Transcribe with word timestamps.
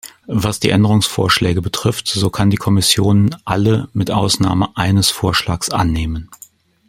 Was 0.25 0.59
die 0.59 0.71
Änderungsvorschläge 0.71 1.61
betrifft, 1.61 2.07
so 2.07 2.31
kann 2.31 2.49
die 2.49 2.57
Kommission 2.57 3.35
alle 3.45 3.87
mit 3.93 4.09
Ausnahme 4.09 4.75
eines 4.75 5.11
Vorschlags 5.11 5.69
annehmen. 5.69 6.31